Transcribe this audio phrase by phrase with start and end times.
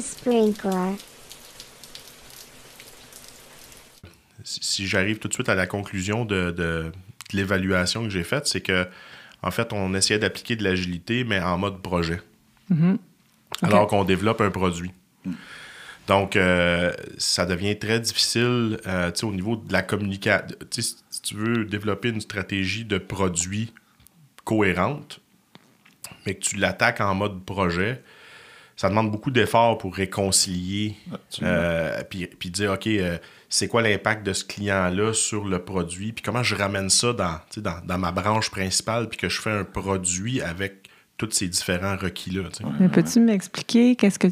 [0.00, 0.96] Sprinkler.
[4.42, 6.92] Si j'arrive tout de suite à la conclusion de, de-
[7.32, 8.86] de l'évaluation que j'ai faite, c'est que
[9.42, 12.20] en fait, on essayait d'appliquer de l'agilité, mais en mode projet.
[13.62, 14.90] Alors qu'on développe un produit.
[16.06, 20.46] Donc, euh, ça devient très difficile euh, tu sais, au niveau de la communication.
[20.70, 23.72] Si tu veux développer une stratégie de produit
[24.44, 25.20] cohérente,
[26.26, 28.02] mais que tu l'attaques en mode projet,
[28.76, 30.96] ça demande beaucoup d'efforts pour réconcilier,
[31.42, 36.12] euh, puis, puis dire, OK, euh, c'est quoi l'impact de ce client-là sur le produit,
[36.12, 39.28] puis comment je ramène ça dans, tu sais, dans, dans ma branche principale, puis que
[39.28, 42.42] je fais un produit avec tous ces différents requis-là.
[42.80, 44.26] Mais peux-tu m'expliquer qu'est-ce que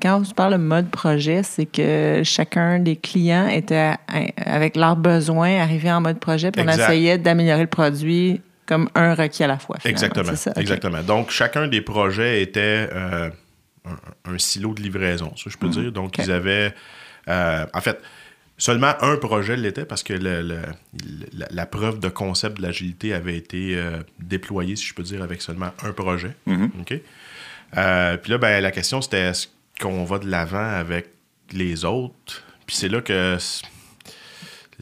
[0.00, 3.98] quand tu parles de mode projet, c'est que chacun des clients était à-
[4.36, 6.84] avec leurs besoins arrivé en mode projet, puis on Exact.
[6.84, 9.76] essayait d'améliorer le produit comme un requis à la fois.
[9.80, 9.96] finalement.
[10.06, 10.36] Exactement.
[10.36, 10.52] Ça?
[10.56, 11.02] Exactement.
[11.02, 13.30] Donc, chacun des projets était euh,
[13.84, 15.92] un, un silo de livraison, ça, je peux dire.
[15.92, 16.74] Donc, ils avaient.
[17.28, 18.00] euh, en fait,
[18.56, 20.62] seulement un projet l'était parce que le- le-
[21.32, 25.22] la, la preuve de concept de l'agilité avait été euh, déployée, si je peux dire,
[25.22, 26.34] avec seulement un projet.
[26.80, 26.94] OK?
[27.76, 29.48] Euh, Puis là, ben, la question, c'était est-ce
[29.80, 31.08] qu'on va de l'avant avec
[31.52, 32.42] les autres?
[32.66, 33.36] Puis c'est là que.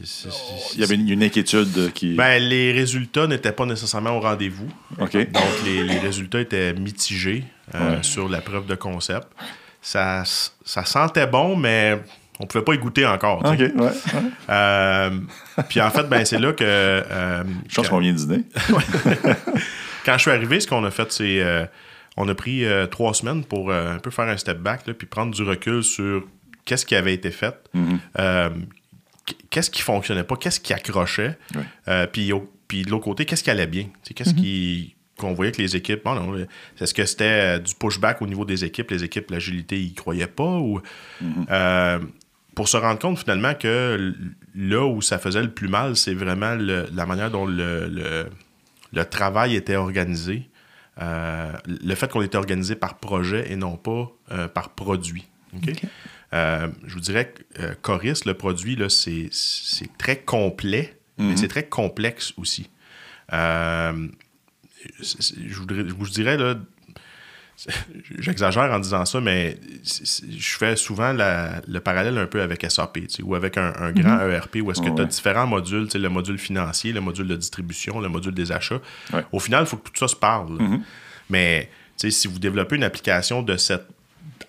[0.03, 0.29] C'est-
[0.75, 2.15] Il y avait une, une inquiétude qui.
[2.15, 4.67] ben, les résultats n'étaient pas nécessairement au rendez-vous.
[4.99, 5.13] OK.
[5.31, 7.43] Donc, les, les résultats étaient mitigés
[7.75, 8.03] euh, Ouais.
[8.03, 9.27] sur la preuve de concept.
[9.81, 10.23] Ça,
[10.65, 11.99] ça sentait bon, mais
[12.39, 13.43] on pouvait pas y goûter encore.
[13.45, 13.71] ouais.
[13.73, 13.91] ouais.
[14.49, 15.09] Euh,
[15.69, 16.63] puis en fait, ben, c'est là que.
[16.63, 18.43] euh, Je pense qu'on vient de dîner.
[20.05, 21.41] quand je suis arrivé, ce qu'on a fait, c'est.
[21.41, 21.65] euh,
[22.15, 24.93] on a pris euh, trois semaines pour euh, un peu faire un step back, là,
[24.93, 26.23] puis prendre du recul sur
[26.65, 27.55] qu'est-ce qui avait été fait,
[28.19, 28.55] euh, qu-
[29.49, 31.37] qu'est-ce qui fonctionnait pas, qu'est-ce qui accrochait,
[31.87, 35.51] euh, puis, au- puis de l'autre côté, qu'est-ce qui allait bien, qu'est-ce qui qu'on voyait
[35.51, 36.35] que les équipes, bon, non,
[36.81, 40.25] est-ce que c'était euh, du pushback au niveau des équipes, les équipes, l'agilité, ils croyaient
[40.25, 40.81] pas, ou
[41.51, 41.99] euh,
[42.55, 44.13] pour se rendre compte finalement que
[44.55, 48.25] là où ça faisait le plus mal, c'est vraiment le- la manière dont le, le-
[48.91, 50.49] le travail était organisé.
[51.01, 54.11] Euh, le fait qu'on était organisé par projet et non pas
[54.53, 55.25] par produit.
[55.55, 55.73] OK?
[56.33, 61.37] Euh, je vous dirais que euh, Coris, le produit, là, c'est, c'est très complet, mais
[61.37, 62.69] c'est très complexe aussi.
[63.31, 64.07] Euh,
[64.99, 66.55] je, voudrais- je vous dirais, là,
[68.17, 72.99] j'exagère en disant ça, mais je fais souvent la- le parallèle un peu avec SAP,
[73.21, 75.05] ou avec un, un grand ERP, où est-ce que tu as ouais.
[75.05, 78.81] différents modules, le module financier, le module de distribution, le module des achats.
[79.13, 79.23] Ouais.
[79.31, 80.57] Au final, il faut que tout ça se parle.
[80.57, 80.77] là.
[81.29, 83.87] Mais si vous développez une application de cette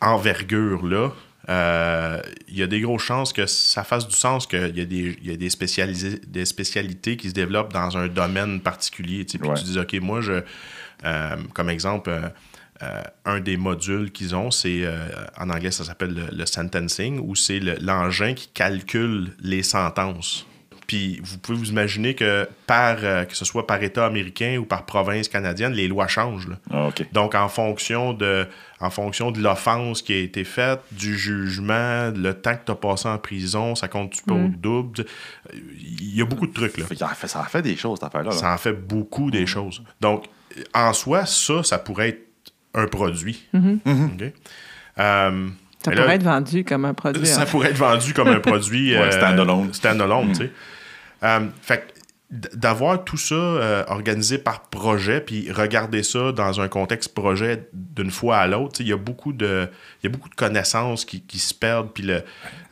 [0.00, 1.12] envergure-là,
[1.49, 5.19] il y a des grosses chances que ça fasse du sens qu'il y a, des,
[5.22, 9.25] il y a des, spécialisés- des spécialités qui se développent dans un domaine particulier.
[9.25, 9.55] Puis Ouais.
[9.55, 10.43] tu dis, OK, moi, je,
[11.05, 12.28] euh, comme exemple, euh,
[12.82, 15.06] euh, un des modules qu'ils ont, c'est euh,
[15.38, 20.47] en anglais, ça s'appelle le, le sentencing, où c'est le- l'engin qui calcule les sentences.
[20.94, 24.65] Puis vous pouvez vous imaginer que par euh, que ce soit par État américain ou
[24.65, 26.47] par province canadienne, les lois changent.
[26.47, 26.56] là.
[26.72, 26.88] Ah.
[27.12, 28.47] Donc, en fonction de,
[28.78, 32.77] en fonction de l'offense qui a été faite, du jugement, le temps que tu as
[32.77, 35.05] passé en prison, ça compte-tu pas au double?
[35.53, 36.84] Il y a beaucoup de trucs, là.
[36.84, 38.31] En fait- ça en fait des choses, cette affaire-là.
[38.31, 38.37] là.
[38.37, 39.82] Ça en fait beaucoup des choses.
[40.00, 40.26] Donc,
[40.75, 42.22] en soi, ça, ça pourrait être
[42.72, 43.49] un produit.
[43.53, 44.32] OK?
[45.00, 45.49] Euh,
[45.84, 47.26] Ça là, pourrait être vendu comme un produit.
[47.26, 47.47] ça hein.
[47.47, 49.75] pourrait être vendu comme un produit Ouais, euh, standalone.
[49.75, 50.50] standalone, tu sais.
[51.24, 51.90] Euh, fait
[52.30, 58.10] d'avoir tout ça euh, organisé par projet, puis regarder ça dans un contexte projet d'une
[58.10, 59.68] fois à l'autre, il y a beaucoup de
[60.02, 62.24] y a beaucoup de connaissances qui, qui se perdent, puis le,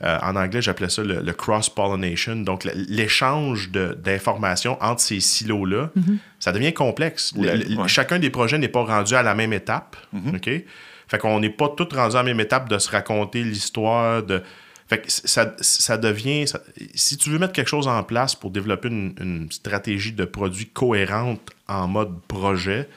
[0.02, 5.90] euh, en anglais, j'appelais ça le, le cross-pollination, donc l'échange d'informations entre ces silos-là,
[6.40, 7.32] ça devient complexe.
[7.36, 7.88] Le- ouais.
[7.88, 9.96] Chacun des projets n'est pas rendu à la même étape,
[10.34, 10.50] OK?
[11.06, 14.42] Fait qu'on n'est pas tous rendus à la même étape de se raconter l'histoire de...
[14.92, 16.46] Fait que ça, ça devient...
[16.46, 16.60] ça-
[16.94, 20.66] si tu veux mettre quelque chose en place pour développer une, une stratégie de produit
[20.66, 22.88] cohérente en mode projet,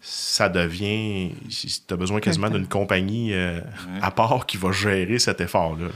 [0.00, 1.32] ça devient...
[1.48, 3.60] Tu as besoin quasiment d'une compagnie euh,
[4.00, 5.88] à part qui va gérer cet effort-là.